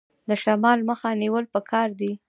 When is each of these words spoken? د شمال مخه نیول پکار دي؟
د 0.29 0.31
شمال 0.43 0.79
مخه 0.89 1.09
نیول 1.21 1.45
پکار 1.53 1.87
دي؟ 1.99 2.11